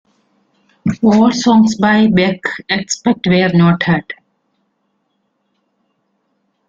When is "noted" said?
3.53-4.11